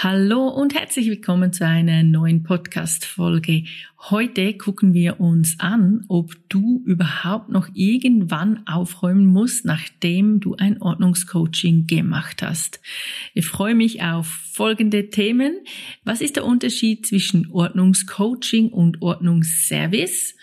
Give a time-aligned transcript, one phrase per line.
[0.00, 3.64] Hallo und herzlich willkommen zu einer neuen Podcast-Folge.
[3.98, 10.80] Heute gucken wir uns an, ob du überhaupt noch irgendwann aufräumen musst, nachdem du ein
[10.80, 12.80] Ordnungscoaching gemacht hast.
[13.34, 15.58] Ich freue mich auf folgende Themen.
[16.04, 20.36] Was ist der Unterschied zwischen Ordnungscoaching und Ordnungsservice?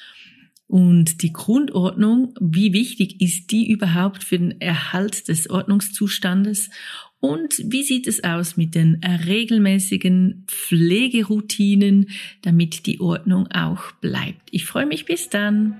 [0.68, 6.72] Und die Grundordnung, wie wichtig ist die überhaupt für den Erhalt des Ordnungszustandes?
[7.20, 12.10] Und wie sieht es aus mit den regelmäßigen Pflegeroutinen,
[12.42, 14.50] damit die Ordnung auch bleibt?
[14.52, 15.80] Ich freue mich bis dann.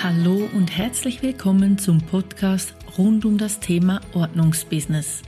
[0.00, 5.22] Hallo und herzlich willkommen zum Podcast rund um das Thema Ordnungsbusiness.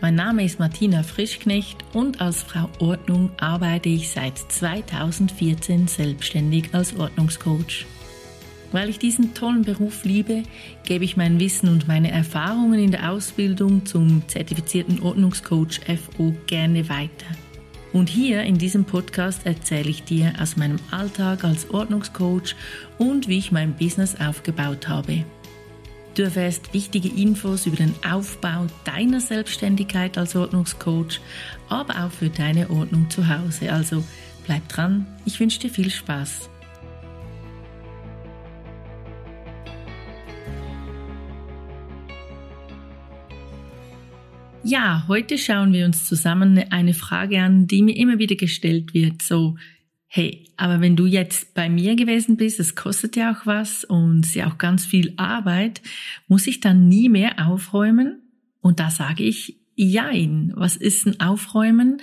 [0.00, 6.96] Mein Name ist Martina Frischknecht und als Frau Ordnung arbeite ich seit 2014 selbstständig als
[6.96, 7.86] Ordnungscoach.
[8.72, 10.42] Weil ich diesen tollen Beruf liebe,
[10.84, 16.88] gebe ich mein Wissen und meine Erfahrungen in der Ausbildung zum zertifizierten Ordnungscoach FO gerne
[16.88, 17.26] weiter.
[17.92, 22.56] Und hier in diesem Podcast erzähle ich dir aus meinem Alltag als Ordnungscoach
[22.98, 25.24] und wie ich mein Business aufgebaut habe.
[26.14, 31.20] Du erfährst wichtige Infos über den Aufbau deiner Selbstständigkeit als Ordnungscoach,
[31.68, 33.72] aber auch für deine Ordnung zu Hause.
[33.72, 34.04] Also
[34.46, 36.48] bleib dran, ich wünsche dir viel Spaß.
[44.62, 49.20] Ja, heute schauen wir uns zusammen eine Frage an, die mir immer wieder gestellt wird.
[49.20, 49.56] So,
[50.16, 54.24] hey, aber wenn du jetzt bei mir gewesen bist, es kostet ja auch was und
[54.24, 55.82] ist ja auch ganz viel Arbeit,
[56.28, 58.22] muss ich dann nie mehr aufräumen?
[58.60, 60.52] Und da sage ich, Jein.
[60.54, 62.00] Was ist ein Aufräumen?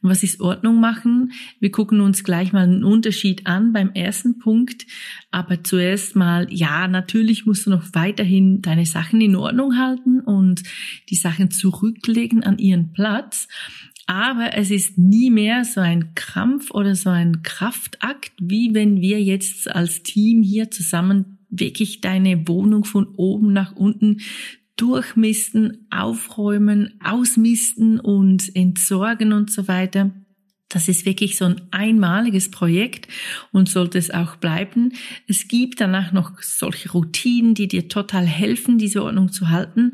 [0.00, 1.30] Was ist Ordnung machen?
[1.60, 4.86] Wir gucken uns gleich mal einen Unterschied an beim ersten Punkt.
[5.30, 10.64] Aber zuerst mal, ja, natürlich musst du noch weiterhin deine Sachen in Ordnung halten und
[11.10, 13.46] die Sachen zurücklegen an ihren Platz.
[14.12, 19.22] Aber es ist nie mehr so ein Krampf oder so ein Kraftakt, wie wenn wir
[19.22, 24.20] jetzt als Team hier zusammen wirklich deine Wohnung von oben nach unten
[24.76, 30.10] durchmisten, aufräumen, ausmisten und entsorgen und so weiter.
[30.68, 33.08] Das ist wirklich so ein einmaliges Projekt
[33.50, 34.92] und sollte es auch bleiben.
[35.26, 39.92] Es gibt danach noch solche Routinen, die dir total helfen, diese Ordnung zu halten.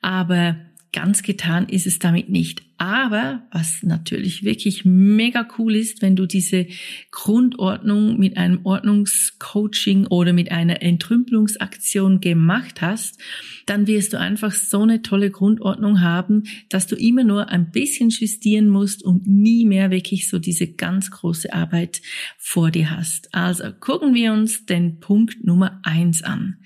[0.00, 0.56] Aber
[0.92, 2.71] ganz getan ist es damit nicht.
[2.82, 6.66] Aber was natürlich wirklich mega cool ist, wenn du diese
[7.12, 13.20] Grundordnung mit einem Ordnungscoaching oder mit einer Entrümpelungsaktion gemacht hast,
[13.66, 18.10] dann wirst du einfach so eine tolle Grundordnung haben, dass du immer nur ein bisschen
[18.10, 22.02] justieren musst und nie mehr wirklich so diese ganz große Arbeit
[22.36, 23.32] vor dir hast.
[23.32, 26.56] Also gucken wir uns den Punkt Nummer eins an.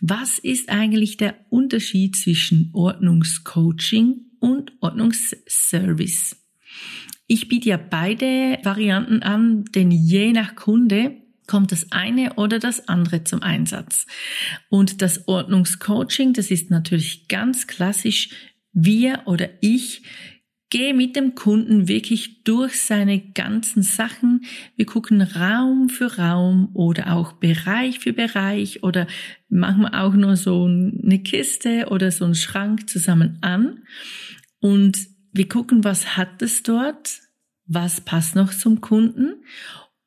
[0.00, 6.36] Was ist eigentlich der Unterschied zwischen Ordnungscoaching und Ordnungsservice.
[7.26, 11.16] Ich biete ja beide Varianten an, denn je nach Kunde
[11.46, 14.06] kommt das eine oder das andere zum Einsatz.
[14.68, 18.30] Und das Ordnungscoaching, das ist natürlich ganz klassisch.
[18.72, 20.02] Wir oder ich
[20.72, 24.46] gehe mit dem Kunden wirklich durch seine ganzen Sachen.
[24.74, 29.06] Wir gucken Raum für Raum oder auch Bereich für Bereich oder
[29.50, 33.82] manchmal auch nur so eine Kiste oder so einen Schrank zusammen an.
[34.60, 34.96] Und
[35.34, 37.20] wir gucken, was hat es dort,
[37.66, 39.44] was passt noch zum Kunden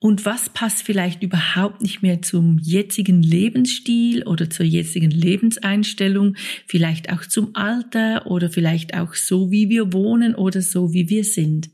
[0.05, 6.35] und was passt vielleicht überhaupt nicht mehr zum jetzigen Lebensstil oder zur jetzigen Lebenseinstellung,
[6.67, 11.23] vielleicht auch zum Alter oder vielleicht auch so, wie wir wohnen oder so, wie wir
[11.23, 11.71] sind.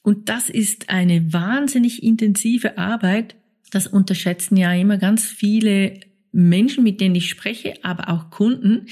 [0.00, 3.36] Und das ist eine wahnsinnig intensive Arbeit.
[3.70, 6.00] Das unterschätzen ja immer ganz viele
[6.32, 8.86] Menschen, mit denen ich spreche, aber auch Kunden,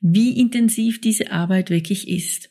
[0.00, 2.50] wie intensiv diese Arbeit wirklich ist.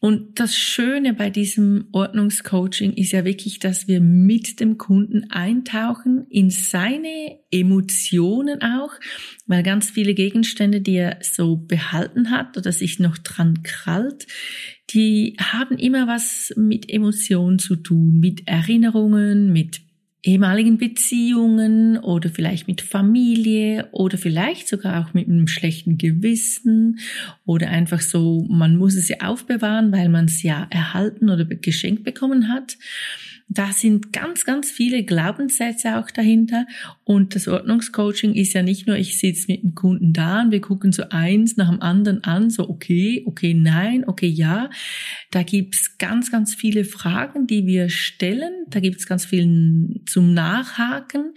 [0.00, 6.26] Und das Schöne bei diesem Ordnungscoaching ist ja wirklich, dass wir mit dem Kunden eintauchen
[6.30, 8.92] in seine Emotionen auch,
[9.46, 14.26] weil ganz viele Gegenstände, die er so behalten hat oder sich noch dran krallt,
[14.90, 19.87] die haben immer was mit Emotionen zu tun, mit Erinnerungen, mit
[20.22, 26.98] ehemaligen Beziehungen oder vielleicht mit Familie oder vielleicht sogar auch mit einem schlechten Gewissen
[27.46, 32.02] oder einfach so, man muss es ja aufbewahren, weil man es ja erhalten oder geschenkt
[32.02, 32.76] bekommen hat.
[33.50, 36.66] Da sind ganz, ganz viele Glaubenssätze auch dahinter.
[37.04, 40.60] Und das Ordnungscoaching ist ja nicht nur, ich sitze mit dem Kunden da und wir
[40.60, 44.68] gucken so eins nach dem anderen an, so okay, okay, nein, okay, ja.
[45.30, 48.52] Da gibt's ganz, ganz viele Fragen, die wir stellen.
[48.68, 51.32] Da gibt's ganz viel zum Nachhaken.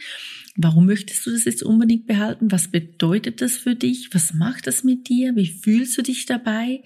[0.58, 2.52] Warum möchtest du das jetzt unbedingt behalten?
[2.52, 4.14] Was bedeutet das für dich?
[4.14, 5.36] Was macht das mit dir?
[5.36, 6.84] Wie fühlst du dich dabei?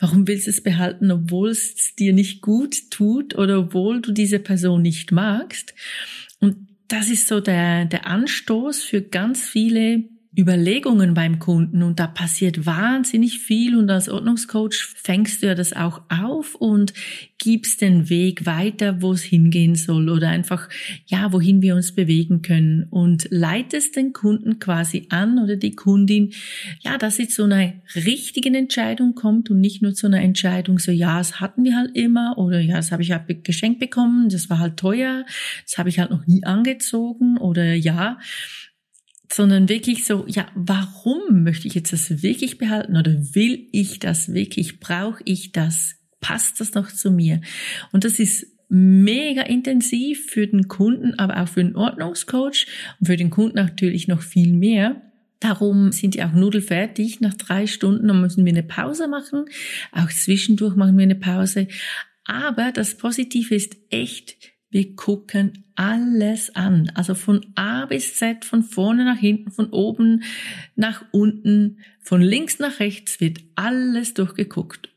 [0.00, 4.40] Warum willst du es behalten, obwohl es dir nicht gut tut oder obwohl du diese
[4.40, 5.74] Person nicht magst?
[6.40, 6.56] Und
[6.88, 10.04] das ist so der, der Anstoß für ganz viele
[10.36, 15.72] Überlegungen beim Kunden und da passiert wahnsinnig viel und als Ordnungscoach fängst du ja das
[15.72, 16.92] auch auf und
[17.38, 20.68] gibst den Weg weiter, wo es hingehen soll oder einfach,
[21.06, 26.32] ja, wohin wir uns bewegen können und leitest den Kunden quasi an oder die Kundin,
[26.80, 30.90] ja, dass sie zu einer richtigen Entscheidung kommt und nicht nur zu einer Entscheidung so,
[30.92, 34.50] ja, das hatten wir halt immer oder ja, das habe ich halt geschenkt bekommen, das
[34.50, 35.24] war halt teuer,
[35.64, 38.18] das habe ich halt noch nie angezogen oder ja,
[39.32, 44.32] sondern wirklich so, ja, warum möchte ich jetzt das wirklich behalten oder will ich das
[44.32, 47.40] wirklich, brauche ich das, passt das noch zu mir?
[47.92, 52.66] Und das ist mega intensiv für den Kunden, aber auch für den Ordnungscoach
[53.00, 55.02] und für den Kunden natürlich noch viel mehr.
[55.40, 57.20] Darum sind die auch nudelfertig.
[57.20, 59.44] Nach drei Stunden dann müssen wir eine Pause machen.
[59.92, 61.68] Auch zwischendurch machen wir eine Pause.
[62.24, 64.36] Aber das Positive ist echt,
[64.70, 66.90] wir gucken alles an.
[66.94, 70.24] Also von A bis Z, von vorne nach hinten, von oben
[70.74, 74.88] nach unten, von links nach rechts wird alles durchgeguckt.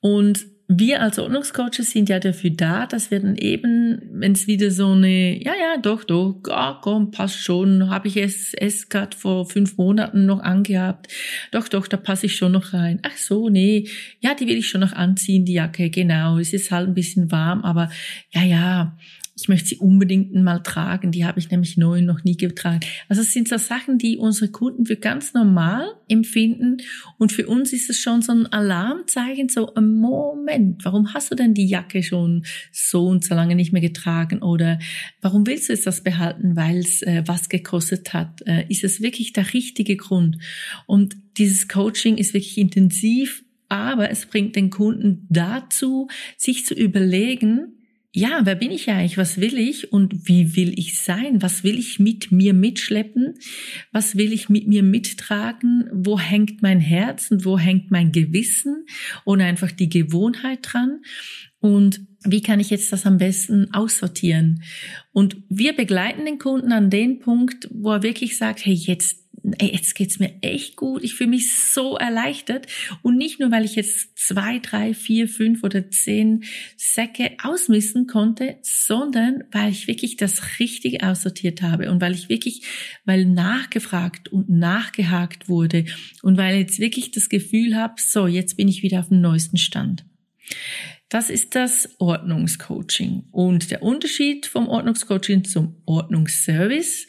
[0.00, 4.70] Und wir als Ordnungscoaches sind ja dafür da, dass wir dann eben, wenn es wieder
[4.70, 9.14] so eine, ja, ja, doch, doch, ja, komm, passt schon, habe ich es, es gerade
[9.14, 11.08] vor fünf Monaten noch angehabt,
[11.50, 13.00] doch, doch, da passe ich schon noch rein.
[13.02, 13.88] Ach so, nee,
[14.20, 17.30] ja, die will ich schon noch anziehen, die Jacke, genau, es ist halt ein bisschen
[17.30, 17.90] warm, aber
[18.32, 18.96] ja, ja,
[19.36, 21.10] ich möchte sie unbedingt mal tragen.
[21.10, 22.80] Die habe ich nämlich neu noch nie getragen.
[23.08, 26.76] Also es sind so Sachen, die unsere Kunden für ganz normal empfinden.
[27.18, 31.34] Und für uns ist es schon so ein Alarmzeichen, so ein Moment, warum hast du
[31.34, 34.40] denn die Jacke schon so und so lange nicht mehr getragen?
[34.40, 34.78] Oder
[35.20, 38.40] warum willst du jetzt das behalten, weil es äh, was gekostet hat?
[38.46, 40.38] Äh, ist es wirklich der richtige Grund?
[40.86, 47.83] Und dieses Coaching ist wirklich intensiv, aber es bringt den Kunden dazu, sich zu überlegen,
[48.16, 49.18] ja, wer bin ich eigentlich?
[49.18, 51.42] Was will ich und wie will ich sein?
[51.42, 53.34] Was will ich mit mir mitschleppen?
[53.90, 55.90] Was will ich mit mir mittragen?
[55.92, 58.86] Wo hängt mein Herz und wo hängt mein Gewissen
[59.24, 61.00] und einfach die Gewohnheit dran?
[61.58, 64.62] Und wie kann ich jetzt das am besten aussortieren?
[65.10, 69.23] Und wir begleiten den Kunden an den Punkt, wo er wirklich sagt, hey, jetzt
[69.58, 71.04] ey, jetzt geht's mir echt gut.
[71.04, 72.66] Ich fühle mich so erleichtert.
[73.02, 76.44] Und nicht nur, weil ich jetzt zwei, drei, vier, fünf oder zehn
[76.76, 82.62] Säcke ausmissen konnte, sondern weil ich wirklich das Richtige aussortiert habe und weil ich wirklich,
[83.04, 85.84] weil nachgefragt und nachgehakt wurde
[86.22, 89.58] und weil jetzt wirklich das Gefühl habe, so, jetzt bin ich wieder auf dem neuesten
[89.58, 90.04] Stand.
[91.10, 93.24] Das ist das Ordnungscoaching.
[93.30, 97.06] Und der Unterschied vom Ordnungscoaching zum Ordnungsservice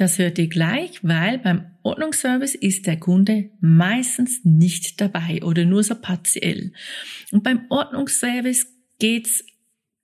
[0.00, 5.82] das hört ihr gleich, weil beim Ordnungsservice ist der Kunde meistens nicht dabei oder nur
[5.82, 6.72] so partiell.
[7.32, 8.66] Und beim Ordnungsservice
[8.98, 9.44] geht's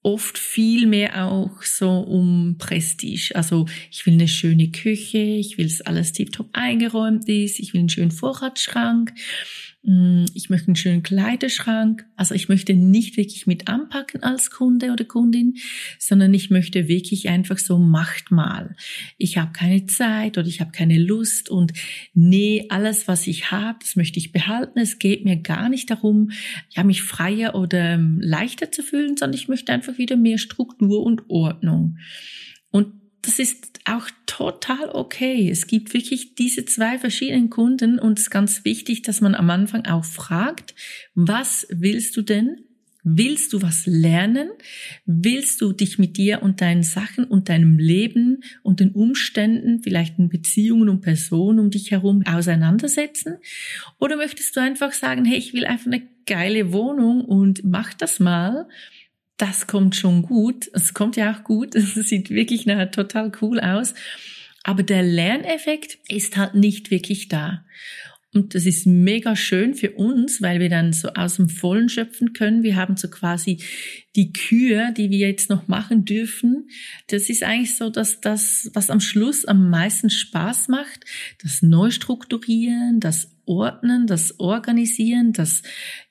[0.03, 3.33] oft viel mehr auch so um Prestige.
[3.35, 7.81] Also ich will eine schöne Küche, ich will, dass alles tiptop eingeräumt ist, ich will
[7.81, 9.13] einen schönen Vorratsschrank
[10.35, 12.07] ich möchte einen schönen Kleiderschrank.
[12.17, 15.55] Also ich möchte nicht wirklich mit anpacken als Kunde oder Kundin,
[16.01, 18.75] sondern ich möchte wirklich einfach so, macht mal.
[19.17, 21.73] Ich habe keine Zeit oder ich habe keine Lust und
[22.15, 24.81] nee, alles, was ich habe, das möchte ich behalten.
[24.81, 26.33] Es geht mir gar nicht darum,
[26.71, 31.05] ja, mich freier oder ähm, leichter zu fühlen, sondern ich möchte einfach wieder mehr Struktur
[31.05, 31.99] und Ordnung.
[32.73, 35.51] Und das ist auch total okay.
[35.51, 39.51] Es gibt wirklich diese zwei verschiedenen Kunden und es ist ganz wichtig, dass man am
[39.51, 40.77] Anfang auch fragt,
[41.17, 42.59] was willst du denn?
[43.03, 44.49] Willst du was lernen?
[45.07, 50.19] Willst du dich mit dir und deinen Sachen und deinem Leben und den Umständen, vielleicht
[50.21, 53.39] in Beziehungen und Personen um dich herum auseinandersetzen?
[53.99, 58.21] Oder möchtest du einfach sagen, hey, ich will einfach eine geile Wohnung und mach das
[58.21, 58.69] mal
[59.37, 60.71] das kommt schon gut.
[60.73, 61.75] Es kommt ja auch gut.
[61.75, 63.95] Es sieht wirklich nachher total cool aus.
[64.63, 67.65] Aber der Lerneffekt ist halt nicht wirklich da.
[68.35, 72.33] Und das ist mega schön für uns, weil wir dann so aus dem Vollen schöpfen
[72.33, 72.63] können.
[72.63, 73.63] Wir haben so quasi
[74.15, 76.69] die Kür, die wir jetzt noch machen dürfen.
[77.07, 81.05] Das ist eigentlich so, dass das, was am Schluss am meisten Spaß macht,
[81.43, 85.63] das Neustrukturieren, das Ordnen, das Organisieren, das,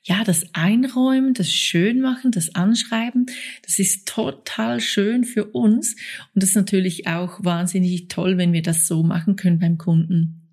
[0.02, 3.26] ja, das Einräumen, das Schönmachen, das Anschreiben.
[3.64, 5.96] Das ist total schön für uns.
[6.34, 10.50] Und das ist natürlich auch wahnsinnig toll, wenn wir das so machen können beim Kunden.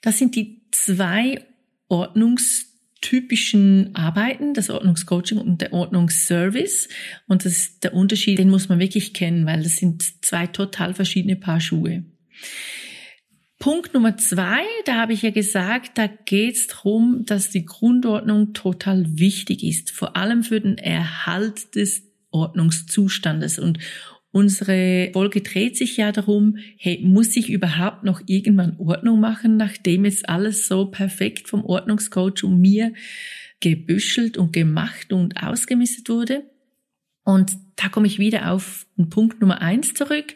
[0.00, 1.44] Das sind die zwei
[1.88, 6.88] ordnungstypischen Arbeiten, das Ordnungscoaching und der Ordnungsservice.
[7.28, 10.94] Und das ist der Unterschied, den muss man wirklich kennen, weil das sind zwei total
[10.94, 12.04] verschiedene Paar Schuhe.
[13.58, 18.52] Punkt Nummer zwei, da habe ich ja gesagt, da geht es darum, dass die Grundordnung
[18.52, 23.58] total wichtig ist, vor allem für den Erhalt des Ordnungszustandes.
[23.58, 23.78] Und
[24.36, 30.04] unsere Folge dreht sich ja darum, hey, muss ich überhaupt noch irgendwann Ordnung machen, nachdem
[30.04, 32.92] jetzt alles so perfekt vom Ordnungscoach und mir
[33.60, 36.44] gebüschelt und gemacht und ausgemistet wurde?
[37.24, 40.34] Und da komme ich wieder auf Punkt Nummer eins zurück.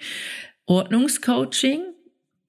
[0.66, 1.80] Ordnungscoaching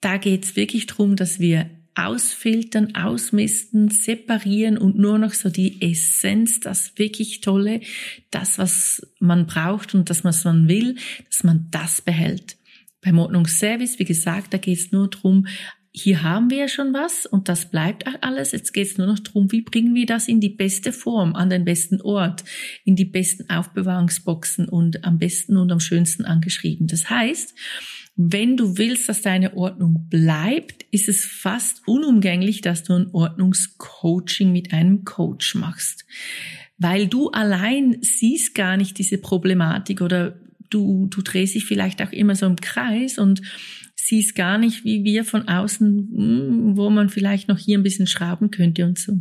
[0.01, 6.59] da geht's wirklich drum, dass wir ausfiltern, ausmisten, separieren und nur noch so die Essenz,
[6.59, 7.81] das wirklich Tolle,
[8.29, 10.95] das, was man braucht und das, was man will,
[11.29, 12.57] dass man das behält.
[13.01, 15.47] Beim Ordnungsservice, wie gesagt, da geht's nur drum,
[15.93, 18.53] hier haben wir ja schon was und das bleibt alles.
[18.53, 21.65] Jetzt geht's nur noch drum, wie bringen wir das in die beste Form, an den
[21.65, 22.45] besten Ort,
[22.85, 26.87] in die besten Aufbewahrungsboxen und am besten und am schönsten angeschrieben.
[26.87, 27.53] Das heißt,
[28.15, 34.51] wenn du willst, dass deine Ordnung bleibt, ist es fast unumgänglich, dass du ein Ordnungscoaching
[34.51, 36.05] mit einem Coach machst.
[36.77, 40.39] Weil du allein siehst gar nicht diese Problematik oder
[40.69, 43.41] du, du drehst dich vielleicht auch immer so im Kreis und
[43.95, 48.07] siehst gar nicht, wie wir von außen, hm, wo man vielleicht noch hier ein bisschen
[48.07, 49.13] schrauben könnte und so.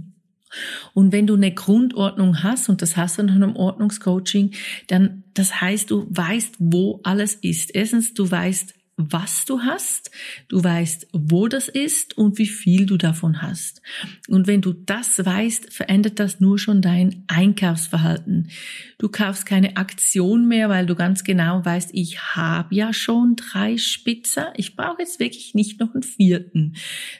[0.94, 4.52] Und wenn du eine Grundordnung hast, und das hast du nach einem Ordnungscoaching,
[4.88, 7.74] dann, das heißt, du weißt, wo alles ist.
[7.74, 8.74] Erstens, du weißt,
[9.10, 10.10] was du hast,
[10.48, 13.82] du weißt, wo das ist und wie viel du davon hast.
[14.28, 18.50] Und wenn du das weißt, verändert das nur schon dein Einkaufsverhalten.
[18.98, 23.76] Du kaufst keine Aktion mehr, weil du ganz genau weißt, ich habe ja schon drei
[23.78, 26.74] Spitzer, ich brauche jetzt wirklich nicht noch einen vierten.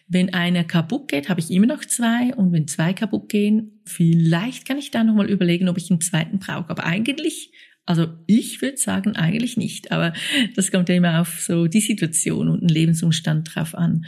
[0.09, 4.67] Wenn einer kaputt geht, habe ich immer noch zwei und wenn zwei kaputt gehen, vielleicht
[4.67, 6.71] kann ich da nochmal überlegen, ob ich einen zweiten brauche.
[6.71, 7.53] Aber eigentlich
[7.87, 10.13] also ich würde sagen eigentlich nicht, aber
[10.55, 14.07] das kommt ja immer auf so die Situation und den Lebensumstand drauf an.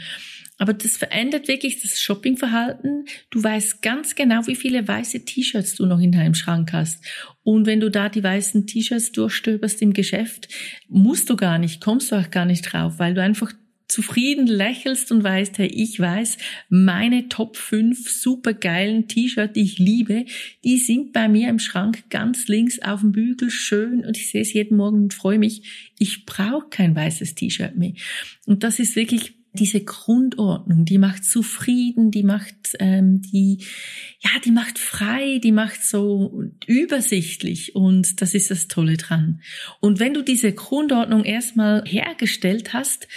[0.57, 3.05] Aber das verändert wirklich das Shoppingverhalten.
[3.31, 7.03] Du weißt ganz genau, wie viele weiße T-Shirts du noch in deinem Schrank hast.
[7.41, 10.47] Und wenn du da die weißen T-Shirts durchstöberst im Geschäft,
[10.87, 13.51] musst du gar nicht, kommst du auch gar nicht drauf, weil du einfach
[13.87, 16.37] zufrieden lächelst und weißt, hey, ich weiß,
[16.69, 20.25] meine Top 5 supergeilen T-Shirt, die ich liebe,
[20.63, 24.41] die sind bei mir im Schrank ganz links auf dem Bügel schön und ich sehe
[24.41, 25.91] es jeden Morgen und freue mich.
[25.99, 27.93] Ich brauche kein weißes T-Shirt mehr.
[28.45, 33.63] Und das ist wirklich diese Grundordnung, die macht zufrieden, die macht, ähm, die,
[34.19, 39.41] ja, die macht frei, die macht so übersichtlich und das ist das Tolle dran.
[39.79, 43.07] Und wenn du diese Grundordnung erstmal hergestellt hast,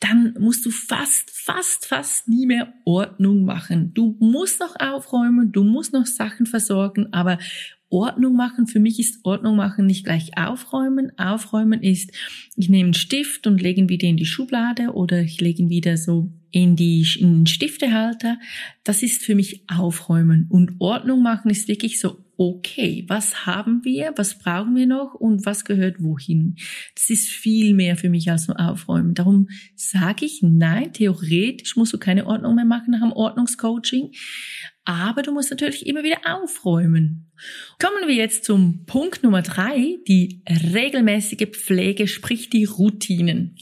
[0.00, 3.94] dann musst du fast, fast, fast nie mehr Ordnung machen.
[3.94, 7.38] Du musst noch aufräumen, du musst noch Sachen versorgen, aber
[7.88, 8.66] Ordnung machen.
[8.66, 11.12] Für mich ist Ordnung machen nicht gleich aufräumen.
[11.18, 12.10] Aufräumen ist,
[12.56, 15.70] ich nehme einen Stift und lege ihn wieder in die Schublade oder ich lege ihn
[15.70, 18.38] wieder so in, die, in den Stiftehalter.
[18.82, 20.46] Das ist für mich aufräumen.
[20.48, 25.46] Und Ordnung machen ist wirklich so, okay, was haben wir, was brauchen wir noch und
[25.46, 26.56] was gehört wohin?
[26.94, 29.14] Das ist viel mehr für mich als nur aufräumen.
[29.14, 34.12] Darum sage ich, nein, theoretisch musst du keine Ordnung mehr machen nach dem Ordnungscoaching.
[34.86, 37.30] Aber du musst natürlich immer wieder aufräumen.
[37.80, 43.56] Kommen wir jetzt zum Punkt Nummer drei, die regelmäßige Pflege, sprich die Routinen.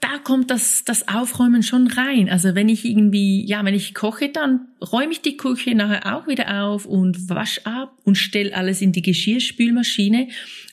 [0.00, 2.28] Da kommt das, das Aufräumen schon rein.
[2.28, 6.26] Also wenn ich irgendwie, ja, wenn ich koche, dann räume ich die Küche nachher auch
[6.26, 10.28] wieder auf und wasch ab und stell alles in die Geschirrspülmaschine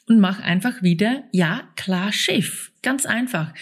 [0.08, 2.72] und mach einfach wieder, ja, klar Schiff.
[2.88, 3.54] Ganz einfach.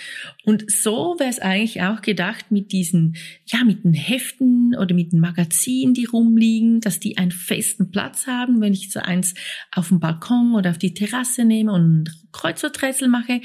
[0.43, 3.15] Und so wäre es eigentlich auch gedacht mit diesen,
[3.47, 8.27] ja, mit den Heften oder mit den Magazinen, die rumliegen, dass die einen festen Platz
[8.27, 8.61] haben.
[8.61, 9.33] Wenn ich so eins
[9.71, 13.41] auf dem Balkon oder auf die Terrasse nehme und Kreuzworträtsel mache,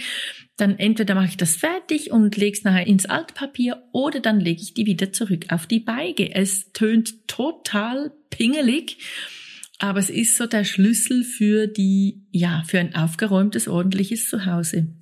[0.58, 4.60] dann entweder mache ich das fertig und lege es nachher ins Altpapier oder dann lege
[4.60, 6.34] ich die wieder zurück auf die Beige.
[6.34, 8.98] Es tönt total pingelig,
[9.78, 14.99] aber es ist so der Schlüssel für die, ja, für ein aufgeräumtes, ordentliches Zuhause.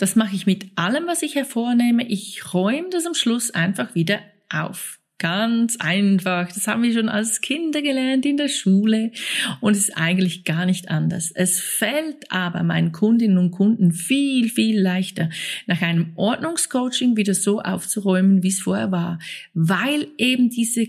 [0.00, 2.08] Das mache ich mit allem, was ich hervornehme.
[2.08, 4.98] Ich räume das am Schluss einfach wieder auf.
[5.18, 6.50] Ganz einfach.
[6.50, 9.12] Das haben wir schon als Kinder gelernt in der Schule
[9.60, 11.30] und es ist eigentlich gar nicht anders.
[11.34, 15.28] Es fällt aber meinen Kundinnen und Kunden viel, viel leichter,
[15.66, 19.18] nach einem Ordnungscoaching wieder so aufzuräumen, wie es vorher war,
[19.52, 20.86] weil eben diese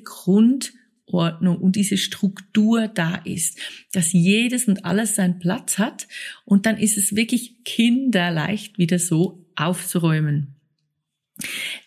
[1.12, 3.60] Grundordnung und diese Struktur da ist,
[3.91, 6.08] dass jedes und alles seinen Platz hat
[6.46, 10.56] und dann ist es wirklich kinderleicht wieder so aufzuräumen.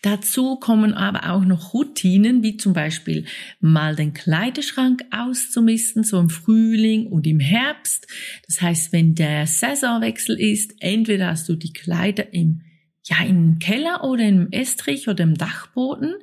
[0.01, 3.25] Dazu kommen aber auch noch Routinen, wie zum Beispiel
[3.61, 8.05] mal den Kleiderschrank auszumisten, so im Frühling und im Herbst.
[8.47, 12.61] Das heißt, wenn der Saisonwechsel ist, entweder hast du die Kleider im
[13.07, 16.15] ja, im Keller oder im Estrich oder im Dachboden.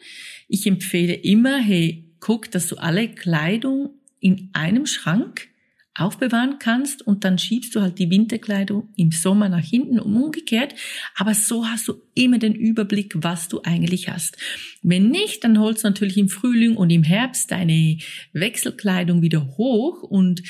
[0.49, 5.49] Ich empfehle immer, hey, guck, dass du alle Kleidung in einem Schrank
[5.95, 10.75] aufbewahren kannst und dann schiebst du halt die Winterkleidung im Sommer nach hinten und umgekehrt.
[11.17, 14.39] Aber so hast du immer den Überblick, was du eigentlich hast.
[14.81, 17.99] Wenn nicht, dann holst du natürlich im Frühling und im Herbst deine
[18.33, 20.43] Wechselkleidung wieder hoch und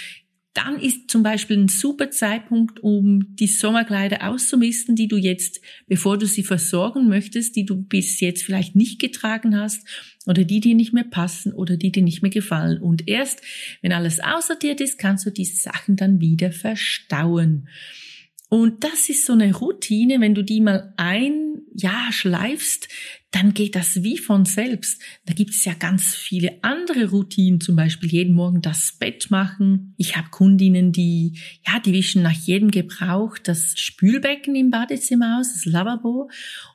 [0.54, 6.18] dann ist zum Beispiel ein super Zeitpunkt, um die Sommerkleider auszumisten, die du jetzt, bevor
[6.18, 9.86] du sie versorgen möchtest, die du bis jetzt vielleicht nicht getragen hast
[10.26, 12.82] oder die dir nicht mehr passen oder die dir nicht mehr gefallen.
[12.82, 13.40] Und erst,
[13.80, 17.68] wenn alles aussortiert ist, kannst du diese Sachen dann wieder verstauen.
[18.50, 22.88] Und das ist so eine Routine, wenn du die mal ein Jahr schleifst,
[23.32, 25.00] dann geht das wie von selbst.
[25.24, 29.94] Da gibt es ja ganz viele andere Routinen, zum Beispiel jeden Morgen das Bett machen.
[29.96, 35.52] Ich habe Kundinnen, die, ja, die wischen nach jedem Gebrauch das Spülbecken im Badezimmer aus,
[35.54, 36.30] das Lavabo.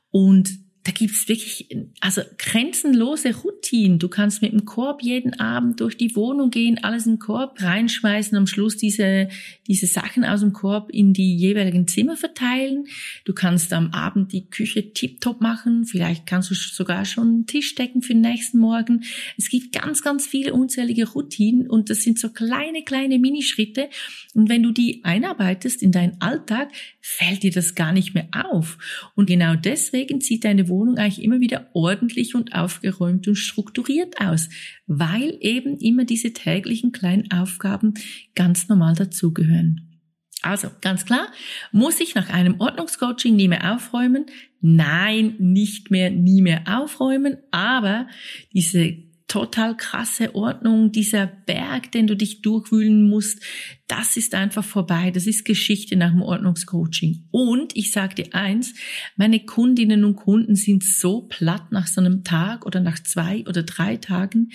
[0.09, 1.67] Und da gibt's wirklich
[2.00, 4.00] also grenzenlose Routinen.
[4.00, 8.38] Du kannst mit dem Korb jeden Abend durch die Wohnung gehen, alles den Korb reinschmeißen,
[8.38, 9.27] am Schluss diese,
[9.67, 12.86] diese Sachen aus dem Korb in die jeweiligen Zimmer verteilen.
[13.25, 15.84] Du kannst am Abend die Küche tiptop machen.
[15.84, 19.03] Vielleicht kannst du sogar schon einen Tisch decken für den nächsten Morgen.
[19.38, 23.89] Es gibt ganz, ganz viele unzählige Routinen und das sind so kleine, kleine Minischritte.
[24.34, 26.70] Und wenn du die einarbeitest in deinen Alltag,
[27.01, 28.77] fällt dir das gar nicht mehr auf.
[29.15, 34.22] Und genau deswegen sieht deine Wohnung Wohnung eigentlich immer wieder ordentlich und aufgeräumt und strukturiert
[34.22, 34.50] aus,
[34.86, 37.96] weil eben immer diese täglichen kleinen Aufgaben
[38.36, 40.00] ganz normal dazugehören.
[40.43, 41.27] Also ganz klar,
[41.72, 44.27] muss ich nach einem Ordnungscoaching nie mehr aufräumen?
[44.62, 48.07] Nein, nicht mehr, nie mehr aufräumen, aber
[48.53, 53.43] diese total krasse Ordnung, dieser Berg, den du dich durchwühlen musst,
[53.88, 55.12] das ist einfach vorbei.
[55.12, 57.24] Das ist Geschichte nach dem Ordnungscoaching.
[57.32, 58.74] Und ich sage dir eins,
[59.15, 63.63] meine Kundinnen und Kunden sind so platt nach so einem Tag oder nach zwei oder
[63.63, 64.50] drei Tagen.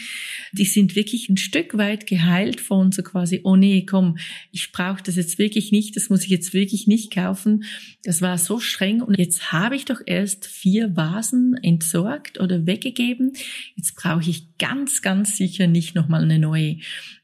[0.52, 4.18] Die sind wirklich ein Stück weit geheilt von so quasi, oh nee, komm,
[4.50, 7.64] ich brauche das jetzt wirklich nicht, das muss ich jetzt wirklich nicht kaufen.
[8.04, 13.32] Das war so streng und jetzt habe ich doch erst vier Vasen entsorgt oder weggegeben.
[13.76, 16.76] Jetzt brauche ich ganz, ganz sicher nicht nochmal eine neue.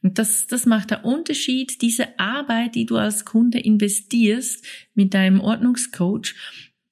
[0.09, 1.83] Und das, das macht der Unterschied.
[1.83, 6.35] Diese Arbeit, die du als Kunde investierst mit deinem Ordnungscoach,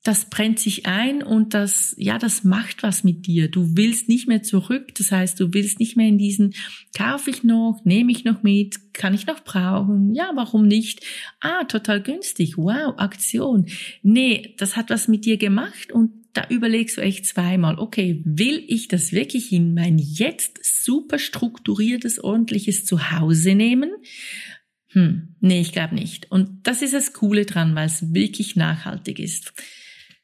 [0.02, 3.50] das brennt sich ein und das, ja, das macht was mit dir.
[3.50, 4.94] Du willst nicht mehr zurück.
[4.96, 6.52] Das heißt, du willst nicht mehr in diesen,
[6.94, 10.14] kaufe ich noch, nehme ich noch mit, kann ich noch brauchen?
[10.14, 11.00] Ja, warum nicht?
[11.40, 12.58] Ah, total günstig.
[12.58, 13.64] Wow, Aktion.
[14.02, 18.64] Nee, das hat was mit dir gemacht und da überlegst du echt zweimal, okay, will
[18.68, 23.90] ich das wirklich in mein jetzt super strukturiertes, ordentliches Zuhause nehmen?
[24.88, 26.30] Hm, nee, ich glaube nicht.
[26.30, 29.52] Und das ist das Coole dran, weil es wirklich nachhaltig ist.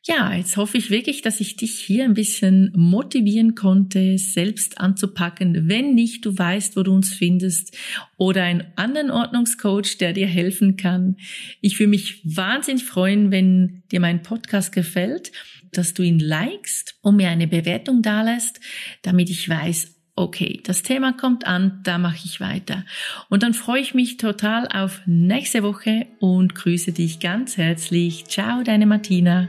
[0.04, 5.68] Ja, jetzt hoffe ich wirklich, dass ich dich hier ein bisschen motivieren konnte, selbst anzupacken.
[5.68, 7.76] Wenn nicht, du weißt, wo du uns findest
[8.16, 11.18] oder einen anderen Ordnungscoach, der dir helfen kann.
[11.60, 15.30] Ich würde mich wahnsinnig freuen, wenn dir mein Podcast gefällt,
[15.70, 18.58] dass du ihn likest und mir eine Bewertung dalässt,
[19.02, 22.84] damit ich weiß, okay, das Thema kommt an, da mache ich weiter.
[23.28, 28.24] Und dann freue ich mich total auf nächste Woche und grüße dich ganz herzlich.
[28.24, 29.48] Ciao, deine Martina.